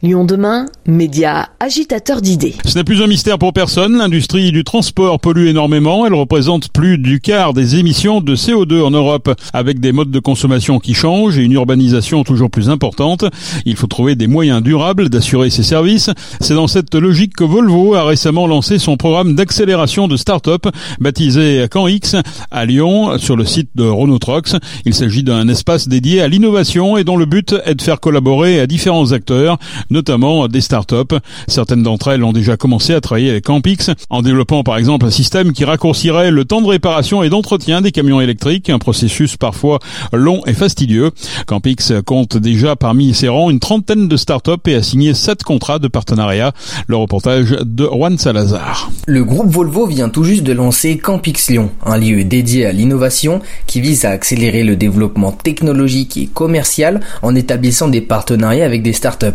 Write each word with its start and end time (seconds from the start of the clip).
Lyon 0.00 0.24
demain, 0.24 0.66
média 0.86 1.48
agitateur 1.58 2.22
d'idées. 2.22 2.54
Ce 2.64 2.78
n'est 2.78 2.84
plus 2.84 3.02
un 3.02 3.08
mystère 3.08 3.36
pour 3.36 3.52
personne, 3.52 3.98
l'industrie 3.98 4.52
du 4.52 4.62
transport 4.62 5.18
pollue 5.18 5.48
énormément, 5.48 6.06
elle 6.06 6.14
représente 6.14 6.68
plus 6.68 6.98
du 6.98 7.18
quart 7.20 7.52
des 7.52 7.74
émissions 7.74 8.20
de 8.20 8.36
CO2 8.36 8.80
en 8.80 8.92
Europe. 8.92 9.28
Avec 9.52 9.80
des 9.80 9.90
modes 9.90 10.12
de 10.12 10.20
consommation 10.20 10.78
qui 10.78 10.94
changent 10.94 11.36
et 11.36 11.42
une 11.42 11.50
urbanisation 11.50 12.22
toujours 12.22 12.48
plus 12.48 12.70
importante, 12.70 13.24
il 13.66 13.74
faut 13.74 13.88
trouver 13.88 14.14
des 14.14 14.28
moyens 14.28 14.62
durables 14.62 15.08
d'assurer 15.08 15.50
ces 15.50 15.64
services. 15.64 16.10
C'est 16.40 16.54
dans 16.54 16.68
cette 16.68 16.94
logique 16.94 17.34
que 17.34 17.42
Volvo 17.42 17.96
a 17.96 18.04
récemment 18.04 18.46
lancé 18.46 18.78
son 18.78 18.96
programme 18.96 19.34
d'accélération 19.34 20.06
de 20.06 20.16
start-up 20.16 20.68
baptisé 21.00 21.66
CanX 21.72 22.14
à 22.52 22.66
Lyon 22.66 23.18
sur 23.18 23.34
le 23.34 23.44
site 23.44 23.70
de 23.74 23.82
Renault 23.82 24.20
Trucks. 24.20 24.54
Il 24.84 24.94
s'agit 24.94 25.24
d'un 25.24 25.48
espace 25.48 25.88
dédié 25.88 26.20
à 26.20 26.28
l'innovation 26.28 26.96
et 26.96 27.02
dont 27.02 27.16
le 27.16 27.26
but 27.26 27.56
est 27.64 27.74
de 27.74 27.82
faire 27.82 27.98
collaborer 27.98 28.60
à 28.60 28.68
différents 28.68 29.10
acteurs 29.10 29.58
notamment 29.90 30.48
des 30.48 30.60
startups. 30.60 31.16
Certaines 31.46 31.82
d'entre 31.82 32.08
elles 32.08 32.24
ont 32.24 32.32
déjà 32.32 32.56
commencé 32.56 32.94
à 32.94 33.00
travailler 33.00 33.30
avec 33.30 33.44
Campix 33.44 33.90
en 34.10 34.22
développant 34.22 34.62
par 34.62 34.76
exemple 34.76 35.06
un 35.06 35.10
système 35.10 35.52
qui 35.52 35.64
raccourcirait 35.64 36.30
le 36.30 36.44
temps 36.44 36.60
de 36.60 36.66
réparation 36.66 37.22
et 37.22 37.28
d'entretien 37.28 37.80
des 37.80 37.92
camions 37.92 38.20
électriques, 38.20 38.70
un 38.70 38.78
processus 38.78 39.36
parfois 39.36 39.78
long 40.12 40.42
et 40.46 40.54
fastidieux. 40.54 41.10
Campix 41.46 41.92
compte 42.04 42.36
déjà 42.36 42.76
parmi 42.76 43.14
ses 43.14 43.28
rangs 43.28 43.50
une 43.50 43.60
trentaine 43.60 44.08
de 44.08 44.16
startups 44.16 44.52
et 44.66 44.74
a 44.74 44.82
signé 44.82 45.14
sept 45.14 45.42
contrats 45.42 45.78
de 45.78 45.88
partenariat. 45.88 46.52
Le 46.86 46.96
reportage 46.96 47.56
de 47.64 47.84
Juan 47.84 48.18
Salazar. 48.18 48.90
Le 49.06 49.24
groupe 49.24 49.50
Volvo 49.50 49.86
vient 49.86 50.08
tout 50.08 50.24
juste 50.24 50.42
de 50.42 50.52
lancer 50.52 50.98
Campix 50.98 51.50
Lyon, 51.50 51.70
un 51.84 51.98
lieu 51.98 52.24
dédié 52.24 52.66
à 52.66 52.72
l'innovation 52.72 53.40
qui 53.66 53.80
vise 53.80 54.04
à 54.04 54.10
accélérer 54.10 54.64
le 54.64 54.76
développement 54.76 55.32
technologique 55.32 56.16
et 56.16 56.26
commercial 56.26 57.00
en 57.22 57.34
établissant 57.34 57.88
des 57.88 58.00
partenariats 58.00 58.64
avec 58.64 58.82
des 58.82 58.92
startups. 58.92 59.26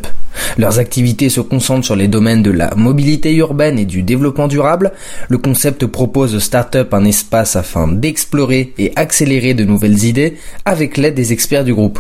Leurs 0.58 0.80
activités 0.80 1.30
se 1.30 1.42
concentrent 1.42 1.86
sur 1.86 1.96
les 1.96 2.08
domaines 2.08 2.44
de 2.44 2.52
la 2.52 2.74
mobilité 2.76 3.34
urbaine 3.36 3.80
et 3.80 3.86
du 3.86 4.04
développement 4.04 4.48
durable. 4.48 4.92
Le 5.30 5.38
concept 5.38 5.86
propose 5.86 6.36
aux 6.36 6.40
startups 6.40 6.92
un 6.92 7.06
espace 7.06 7.56
afin 7.56 7.88
d'explorer 7.88 8.74
et 8.78 8.92
accélérer 8.96 9.54
de 9.54 9.66
nouvelles 9.66 10.04
idées 10.06 10.38
avec 10.66 10.98
l'aide 10.98 11.16
des 11.16 11.34
experts 11.34 11.64
du 11.64 11.74
groupe. 11.74 12.00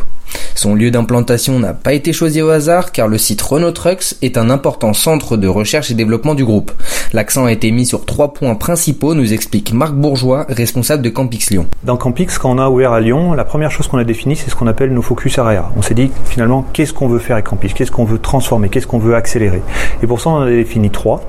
Son 0.55 0.75
lieu 0.75 0.91
d'implantation 0.91 1.59
n'a 1.59 1.73
pas 1.73 1.93
été 1.93 2.13
choisi 2.13 2.41
au 2.41 2.49
hasard 2.49 2.91
car 2.91 3.07
le 3.07 3.17
site 3.17 3.41
Renault 3.41 3.71
Trucks 3.71 4.15
est 4.21 4.37
un 4.37 4.49
important 4.49 4.93
centre 4.93 5.37
de 5.37 5.47
recherche 5.47 5.91
et 5.91 5.93
développement 5.93 6.35
du 6.35 6.45
groupe. 6.45 6.71
L'accent 7.11 7.45
a 7.45 7.51
été 7.51 7.71
mis 7.71 7.85
sur 7.85 8.05
trois 8.05 8.33
points 8.33 8.55
principaux, 8.55 9.15
nous 9.15 9.33
explique 9.33 9.73
Marc 9.73 9.93
Bourgeois, 9.93 10.45
responsable 10.49 11.03
de 11.03 11.09
Campix 11.09 11.51
Lyon. 11.51 11.67
Dans 11.83 11.97
Campix, 11.97 12.37
quand 12.37 12.51
on 12.51 12.59
a 12.59 12.69
ouvert 12.69 12.93
à 12.93 13.01
Lyon, 13.01 13.33
la 13.33 13.45
première 13.45 13.71
chose 13.71 13.87
qu'on 13.87 13.97
a 13.97 14.03
définie, 14.03 14.35
c'est 14.35 14.49
ce 14.49 14.55
qu'on 14.55 14.67
appelle 14.67 14.93
nos 14.93 15.01
focus 15.01 15.37
area. 15.39 15.69
On 15.75 15.81
s'est 15.81 15.93
dit 15.93 16.11
finalement, 16.25 16.65
qu'est-ce 16.73 16.93
qu'on 16.93 17.07
veut 17.07 17.19
faire 17.19 17.35
avec 17.35 17.45
Campix? 17.45 17.73
Qu'est-ce 17.73 17.91
qu'on 17.91 18.05
veut 18.05 18.19
transformer? 18.19 18.69
Qu'est-ce 18.69 18.87
qu'on 18.87 18.99
veut 18.99 19.15
accélérer? 19.15 19.61
Et 20.01 20.07
pour 20.07 20.21
ça, 20.21 20.29
on 20.29 20.41
a 20.41 20.49
défini 20.49 20.89
trois. 20.89 21.25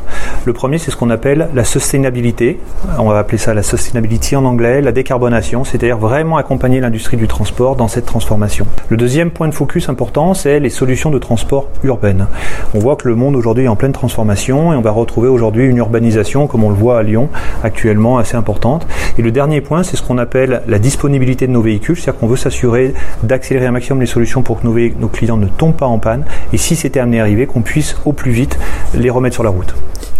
Le 0.46 0.52
premier, 0.52 0.76
c'est 0.76 0.90
ce 0.90 0.96
qu'on 0.96 1.08
appelle 1.08 1.48
la 1.54 1.64
sustainabilité. 1.64 2.60
On 2.98 3.08
va 3.08 3.18
appeler 3.18 3.38
ça 3.38 3.54
la 3.54 3.62
sustainability 3.62 4.36
en 4.36 4.44
anglais, 4.44 4.82
la 4.82 4.92
décarbonation, 4.92 5.64
c'est-à-dire 5.64 5.96
vraiment 5.96 6.36
accompagner 6.36 6.80
l'industrie 6.80 7.16
du 7.16 7.26
transport 7.26 7.76
dans 7.76 7.88
cette 7.88 8.04
transformation. 8.04 8.66
Le 8.90 8.98
deuxième 8.98 9.30
point 9.30 9.48
de 9.48 9.54
focus 9.54 9.88
important, 9.88 10.34
c'est 10.34 10.60
les 10.60 10.68
solutions 10.68 11.10
de 11.10 11.18
transport 11.18 11.68
urbaines. 11.82 12.26
On 12.74 12.78
voit 12.78 12.96
que 12.96 13.08
le 13.08 13.14
monde 13.14 13.36
aujourd'hui 13.36 13.64
est 13.64 13.68
en 13.68 13.76
pleine 13.76 13.92
transformation 13.92 14.74
et 14.74 14.76
on 14.76 14.82
va 14.82 14.90
retrouver 14.90 15.28
aujourd'hui 15.28 15.64
une 15.64 15.78
urbanisation, 15.78 16.46
comme 16.46 16.62
on 16.62 16.68
le 16.68 16.76
voit 16.76 16.98
à 16.98 17.02
Lyon 17.02 17.30
actuellement, 17.62 18.18
assez 18.18 18.36
importante. 18.36 18.86
Et 19.16 19.22
le 19.22 19.30
dernier 19.30 19.62
point, 19.62 19.82
c'est 19.82 19.96
ce 19.96 20.02
qu'on 20.02 20.18
appelle 20.18 20.60
la 20.68 20.78
disponibilité 20.78 21.46
de 21.46 21.52
nos 21.52 21.62
véhicules, 21.62 21.96
c'est-à-dire 21.96 22.20
qu'on 22.20 22.26
veut 22.26 22.36
s'assurer 22.36 22.92
d'accélérer 23.22 23.64
un 23.64 23.70
maximum 23.70 24.00
les 24.00 24.06
solutions 24.06 24.42
pour 24.42 24.60
que 24.60 24.66
nos, 24.66 24.74
nos 25.00 25.08
clients 25.08 25.38
ne 25.38 25.46
tombent 25.46 25.76
pas 25.76 25.86
en 25.86 25.98
panne 25.98 26.24
et 26.52 26.58
si 26.58 26.76
c'était 26.76 27.00
amené 27.00 27.20
à 27.20 27.22
arriver, 27.22 27.46
qu'on 27.46 27.62
puisse 27.62 27.96
au 28.04 28.12
plus 28.12 28.32
vite 28.32 28.58
les 28.94 29.08
remettre 29.08 29.36
sur 29.36 29.42
la 29.42 29.50
route. 29.50 29.74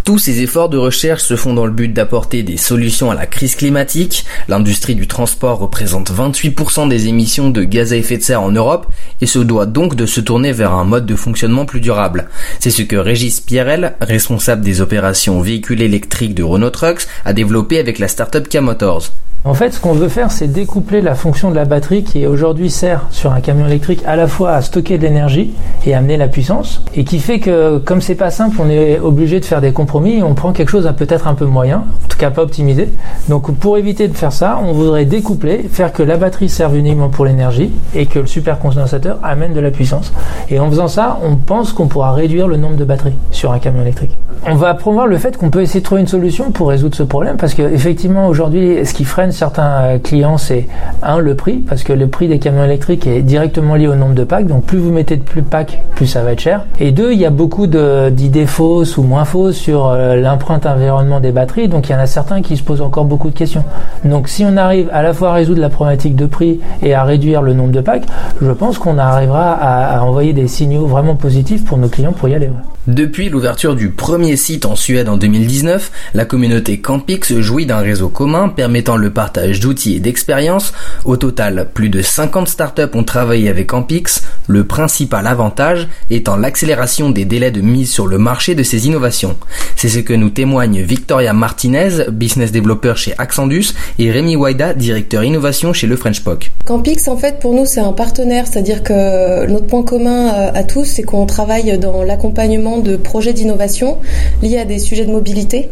Tous 0.05 0.19
ces 0.19 0.43
efforts 0.43 0.69
de 0.69 0.77
recherche 0.77 1.23
se 1.23 1.35
font 1.35 1.55
dans 1.55 1.65
le 1.65 1.73
but 1.73 1.89
d'apporter 1.89 2.43
des 2.43 2.59
solutions 2.59 3.11
à 3.11 3.15
la 3.15 3.25
crise 3.25 3.57
climatique. 3.57 4.27
L'industrie 4.49 4.95
du 4.95 5.07
transport 5.07 5.59
représente 5.59 6.13
28% 6.13 6.91
des 6.91 7.09
émissions 7.09 7.49
de 7.49 7.65
gaz 7.65 7.95
à 7.95 7.97
effet 7.97 8.19
de 8.19 8.23
serre 8.23 8.43
en 8.43 8.51
Europe 8.51 8.87
et 9.23 9.27
se 9.27 9.39
doit 9.39 9.65
donc 9.65 9.97
de 9.97 10.05
se 10.05 10.21
tourner 10.21 10.53
vers 10.53 10.75
un 10.75 10.85
mode 10.85 11.07
de 11.07 11.17
fonctionnement 11.17 11.65
plus 11.65 11.81
durable. 11.81 12.29
C'est 12.59 12.69
ce 12.69 12.83
que 12.83 12.97
Régis 12.97 13.41
Pierrel, 13.41 13.95
responsable 14.03 14.61
des 14.61 14.83
opérations 14.83 15.41
véhicules 15.41 15.81
électriques 15.81 16.35
de 16.35 16.43
Renault 16.43 16.69
Trucks, 16.69 17.07
a 17.25 17.33
développé 17.33 17.79
avec 17.79 17.99
la 17.99 18.09
startup 18.09 18.47
K-Motors. 18.47 19.11
En 19.47 19.53
fait, 19.53 19.73
ce 19.73 19.81
qu'on 19.81 19.93
veut 19.93 20.09
faire, 20.09 20.33
c'est 20.33 20.49
découpler 20.49 21.03
la 21.03 21.15
fonction 21.15 21.51
de 21.51 21.55
la 21.55 21.67
batterie 21.67 22.03
qui 22.03 22.27
aujourd'hui 22.27 22.71
sert 22.71 23.07
sur 23.11 23.31
un 23.31 23.43
camion 23.43 23.67
électrique 23.67 24.01
à 24.07 24.17
la 24.17 24.27
fois 24.27 24.53
à 24.53 24.63
stocker 24.63 24.97
de 24.97 25.03
l'énergie 25.03 25.53
et 25.85 25.95
amener 25.95 26.17
la 26.17 26.29
puissance, 26.29 26.83
et 26.95 27.05
qui 27.05 27.19
fait 27.19 27.41
que 27.41 27.77
comme 27.77 28.01
c'est 28.01 28.15
pas 28.15 28.31
simple, 28.31 28.57
on 28.59 28.71
est 28.71 28.99
obligé 28.99 29.41
de 29.41 29.45
faire 29.45 29.61
des 29.61 29.73
compromis. 29.73 29.94
Et 29.95 30.23
on 30.23 30.35
prend 30.35 30.53
quelque 30.53 30.71
chose 30.71 30.87
à 30.87 30.93
peut-être 30.93 31.29
un 31.29 31.35
peu 31.35 31.45
moyen, 31.45 31.79
en 31.79 32.09
tout 32.09 32.19
cas 32.19 32.31
pas 32.31 32.43
optimisé. 32.43 32.93
Donc, 33.29 33.55
pour 33.55 33.79
éviter 33.79 34.09
de 34.09 34.15
faire 34.15 34.33
ça, 34.33 34.59
on 34.65 34.73
voudrait 34.73 35.05
découpler, 35.05 35.67
faire 35.71 35.93
que 35.93 36.03
la 36.03 36.17
batterie 36.17 36.49
serve 36.49 36.77
uniquement 36.77 37.09
pour 37.09 37.25
l'énergie 37.25 37.71
et 37.95 38.07
que 38.07 38.19
le 38.19 38.27
supercondensateur 38.27 39.19
amène 39.23 39.55
de 39.55 39.61
la 39.61 39.71
puissance. 39.71 40.13
Et 40.51 40.59
en 40.59 40.69
faisant 40.69 40.89
ça, 40.89 41.19
on 41.23 41.37
pense 41.37 41.73
qu'on 41.73 41.87
pourra 41.87 42.13
réduire 42.13 42.49
le 42.49 42.57
nombre 42.57 42.77
de 42.77 42.85
batteries 42.85 43.15
sur 43.31 43.53
un 43.53 43.59
camion 43.59 43.83
électrique. 43.83 44.17
On 44.47 44.57
va 44.57 44.75
promouvoir 44.75 45.07
le 45.07 45.17
fait 45.17 45.39
qu'on 45.39 45.49
peut 45.49 45.63
essayer 45.63 45.81
de 45.81 45.85
trouver 45.85 46.03
une 46.03 46.07
solution 46.07 46.51
pour 46.51 46.69
résoudre 46.69 46.95
ce 46.95 47.03
problème, 47.03 47.37
parce 47.37 47.55
que 47.55 47.63
effectivement 47.63 48.27
aujourd'hui, 48.27 48.85
ce 48.85 48.93
qui 48.93 49.05
freine 49.05 49.33
certains 49.33 49.71
euh, 49.83 49.99
clients, 49.99 50.37
c'est 50.37 50.67
un 51.03 51.19
le 51.19 51.35
prix, 51.35 51.59
parce 51.67 51.83
que 51.83 51.93
le 51.95 52.09
prix 52.09 52.29
des 52.29 52.39
camions 52.39 52.65
électriques 52.65 53.07
est 53.07 53.23
directement 53.23 53.75
lié 53.75 53.87
au 53.87 53.95
nombre 53.95 54.15
de 54.15 54.25
packs. 54.25 54.47
Donc 54.47 54.65
plus 54.65 54.79
vous 54.79 54.91
mettez 54.91 55.17
de 55.17 55.23
plus 55.23 55.41
de 55.41 55.47
packs, 55.47 55.83
plus 55.95 56.07
ça 56.07 56.23
va 56.23 56.33
être 56.33 56.41
cher. 56.41 56.67
Et 56.79 56.93
deux, 56.93 57.13
il 57.13 57.19
y 57.19 57.25
a 57.25 57.31
beaucoup 57.31 57.67
d'idées 57.67 58.47
fausses 58.47 58.99
ou 58.99 59.03
moins 59.03 59.25
fausses 59.25 59.57
sur 59.57 59.84
euh, 59.91 60.17
l'empreinte 60.17 60.67
environnement 60.67 61.21
des 61.21 61.33
batteries. 61.33 61.69
Donc 61.69 61.89
il 61.89 61.93
y 61.93 61.95
en 61.95 61.99
a 61.99 62.07
certains 62.07 62.43
qui 62.43 62.57
se 62.57 62.63
posent 62.63 62.83
encore 62.83 63.05
beaucoup 63.05 63.31
de 63.31 63.35
questions. 63.35 63.65
Donc 64.05 64.29
si 64.29 64.45
on 64.45 64.57
arrive 64.57 64.89
à 64.93 65.03
la 65.03 65.13
fois 65.13 65.31
à 65.31 65.33
résoudre 65.35 65.61
la 65.61 65.69
problématique 65.69 66.17
de 66.17 66.27
prix 66.27 66.61
et 66.83 66.95
à 66.95 67.05
réduire 67.05 67.43
le 67.43 67.55
nombre 67.55 67.73
de 67.73 67.81
packs, 67.81 68.07
je 68.41 68.51
pense 68.51 68.79
qu'on 68.79 68.99
arrivera 68.99 69.53
à, 69.53 70.03
envoyer 70.03 70.33
des 70.33 70.49
signaux 70.49 70.87
vraiment 70.87 71.15
positifs 71.15 71.65
pour 71.65 71.79
nos 71.79 71.89
clients 71.89 72.13
pour 72.13 72.29
y 72.29 72.35
aller. 72.35 72.51
Depuis 72.87 73.31
l'ouverture 73.31 73.77
du 73.77 73.89
premier 73.89 74.37
site 74.37 74.67
en 74.67 74.77
Suède 74.77 75.09
en 75.09 75.17
2019, 75.17 75.91
la 76.13 76.27
communauté 76.27 76.81
Campix 76.81 77.33
jouit 77.39 77.65
d'un 77.65 77.79
réseau 77.79 78.11
commun 78.11 78.51
permettant 78.51 78.99
le 78.99 79.09
partage 79.09 79.59
d'outils 79.59 79.97
et 79.97 80.01
d'expériences. 80.01 80.75
Au 81.07 81.17
total, 81.17 81.71
plus 81.73 81.89
de 81.89 82.03
50 82.03 82.47
startups 82.47 82.83
ont 82.93 83.03
travaillé 83.03 83.49
avec 83.49 83.69
Campix, 83.69 84.23
le 84.49 84.65
principal 84.65 85.27
avantage 85.27 85.89
étant 86.11 86.37
l'accélération 86.37 87.09
des 87.09 87.25
délais 87.25 87.51
de 87.51 87.63
mise 87.63 87.91
sur 87.91 88.07
le 88.07 88.19
marché 88.19 88.55
de 88.55 88.63
ces 88.63 88.87
innovations. 88.87 89.39
C'est 89.77 89.89
ce 89.89 90.01
que 90.01 90.13
nous 90.13 90.29
témoignent 90.29 90.83
Victoria 90.83 91.33
Martinez, 91.33 92.11
business 92.13 92.53
developer 92.53 92.93
chez 92.97 93.15
Accendus, 93.17 93.73
et 93.99 94.11
Rémi 94.11 94.37
Waida, 94.37 94.75
directeur 94.75 95.25
innovation 95.25 95.73
chez 95.73 95.87
le 95.87 95.97
French 95.97 96.21
POC. 96.21 96.51
Campix, 96.67 97.09
en 97.09 97.17
fait, 97.17 97.41
pour 97.41 97.55
nous, 97.55 97.65
c'est 97.65 97.81
un 97.81 97.93
partenaire, 97.93 98.47
c'est-à-dire 98.47 98.83
que 98.83 99.47
notre 99.47 99.69
point 99.69 99.85
commun 99.85 100.35
euh, 100.35 100.51
à 100.53 100.65
tous, 100.65 100.85
c'est 100.85 101.03
qu'on 101.03 101.25
travaille 101.25 101.79
dans 101.79 102.03
l'accompagnement 102.03 102.74
de 102.79 102.97
projets 102.97 103.33
d'innovation 103.33 103.99
liés 104.43 104.59
à 104.59 104.65
des 104.65 104.79
sujets 104.79 105.05
de 105.05 105.13
mobilité. 105.13 105.69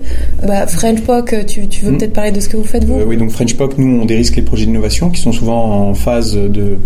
Bah, 0.46 0.66
French 0.66 1.00
POC, 1.00 1.46
tu, 1.46 1.68
tu 1.68 1.84
veux 1.84 1.92
hmm. 1.92 1.98
peut-être 1.98 2.12
parler 2.12 2.32
de 2.32 2.40
ce 2.40 2.48
que 2.48 2.56
vous 2.56 2.64
faites 2.64 2.84
vous 2.84 3.00
euh, 3.00 3.04
Oui, 3.06 3.16
donc 3.16 3.30
French 3.30 3.54
POC, 3.54 3.78
nous 3.78 4.00
on 4.00 4.04
dérisque 4.04 4.36
les 4.36 4.42
projets 4.42 4.66
d'innovation 4.66 5.10
qui 5.10 5.20
sont 5.20 5.32
souvent 5.32 5.88
en 5.88 5.94
phase 5.94 6.34
de 6.34 6.78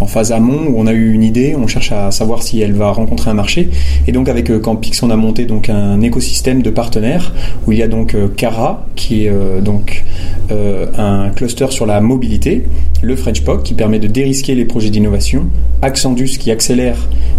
en 0.00 0.06
phase 0.06 0.32
amont 0.32 0.66
où 0.68 0.74
on 0.78 0.86
a 0.86 0.92
eu 0.92 1.12
une 1.12 1.22
idée, 1.22 1.54
on 1.56 1.68
cherche 1.68 1.92
à 1.92 2.10
savoir 2.10 2.42
si 2.42 2.60
elle 2.60 2.72
va 2.72 2.90
rencontrer 2.90 3.30
un 3.30 3.34
marché. 3.34 3.68
Et 4.08 4.12
donc 4.12 4.28
avec 4.28 4.50
euh, 4.50 4.58
Campix, 4.58 5.02
on 5.02 5.10
a 5.10 5.16
monté 5.16 5.44
donc 5.44 5.68
un 5.68 6.00
écosystème 6.00 6.62
de 6.62 6.70
partenaires 6.70 7.32
où 7.66 7.72
il 7.72 7.78
y 7.78 7.82
a 7.82 7.88
donc 7.88 8.14
euh, 8.14 8.28
Cara 8.28 8.86
qui 8.96 9.26
est 9.26 9.32
donc 9.62 10.04
un 10.50 11.30
cluster 11.30 11.66
sur 11.70 11.86
la 11.86 12.00
mobilité, 12.00 12.64
le 13.00 13.16
French 13.16 13.42
POC 13.42 13.62
qui 13.62 13.74
permet 13.74 13.98
de 13.98 14.06
dérisquer 14.06 14.54
les 14.54 14.64
projets 14.64 14.90
d'innovation, 14.90 15.46
Accendus 15.82 16.38
qui 16.38 16.50
accélère 16.50 16.96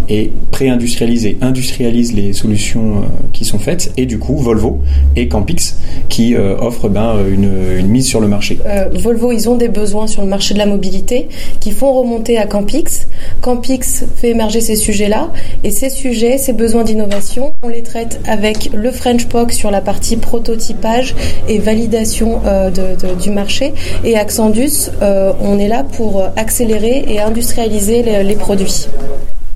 et 0.08 0.30
pré-industrialise 0.50 1.26
et 1.26 1.38
industrialise 1.40 2.12
les 2.12 2.32
solutions 2.32 2.98
euh, 2.98 3.00
qui 3.32 3.44
sont 3.44 3.58
faites, 3.58 3.92
et 3.96 4.06
du 4.06 4.18
coup 4.18 4.36
Volvo 4.36 4.80
et 5.16 5.28
Campix 5.28 5.78
qui 6.08 6.34
euh, 6.34 6.56
offrent 6.58 6.88
ben, 6.88 7.16
une, 7.26 7.50
une, 7.78 7.88
mise 7.88 8.06
sur 8.06 8.20
le 8.20 8.28
marché. 8.28 8.58
Euh, 8.66 8.88
Volvo, 8.92 9.32
ils 9.32 9.48
ont 9.48 9.56
des 9.56 9.68
besoins 9.68 10.06
sur 10.06 10.22
le 10.22 10.28
marché 10.28 10.54
de 10.54 10.58
la 10.58 10.66
mobilité 10.66 11.28
qui 11.60 11.70
font 11.70 11.92
remonter 11.92 12.38
à 12.38 12.46
Campix. 12.46 13.08
Campix 13.40 14.04
fait 14.16 14.30
émerger 14.30 14.60
ces 14.60 14.76
sujets-là, 14.76 15.32
et 15.64 15.70
ces 15.70 15.88
sujets, 15.88 16.38
ces 16.38 16.52
besoins 16.52 16.84
d'innovation, 16.84 17.54
on 17.62 17.68
les 17.68 17.82
traite 17.82 18.20
avec 18.26 18.70
le 18.74 18.90
French 18.90 19.26
POC 19.26 19.52
sur 19.52 19.70
la 19.70 19.80
partie 19.80 20.16
prototypage 20.16 21.14
et 21.48 21.58
validation 21.58 22.40
du 23.22 23.30
marché, 23.30 23.72
et 24.04 24.16
Accendus, 24.16 24.90
on 25.00 25.58
est 25.58 25.68
là 25.68 25.84
pour 25.84 26.22
accélérer 26.36 27.04
et 27.08 27.20
industrialiser 27.20 28.02
les, 28.02 28.33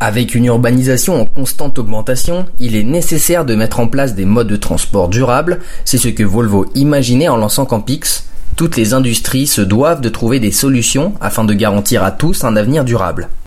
Avec 0.00 0.34
une 0.34 0.44
urbanisation 0.44 1.20
en 1.20 1.26
constante 1.26 1.78
augmentation, 1.78 2.46
il 2.60 2.76
est 2.76 2.84
nécessaire 2.84 3.44
de 3.44 3.54
mettre 3.54 3.80
en 3.80 3.88
place 3.88 4.14
des 4.14 4.25
modes 4.25 4.46
de 4.46 4.56
transport 4.56 5.08
durables, 5.08 5.58
c'est 5.84 5.98
ce 5.98 6.08
que 6.08 6.22
Volvo 6.22 6.66
imaginait 6.75 7.28
en 7.28 7.36
lançant 7.36 7.66
Campix. 7.66 8.25
Toutes 8.56 8.76
les 8.76 8.94
industries 8.94 9.46
se 9.46 9.60
doivent 9.60 10.00
de 10.00 10.08
trouver 10.08 10.40
des 10.40 10.52
solutions 10.52 11.14
afin 11.20 11.44
de 11.44 11.54
garantir 11.54 12.04
à 12.04 12.10
tous 12.10 12.44
un 12.44 12.56
avenir 12.56 12.84
durable. 12.84 13.28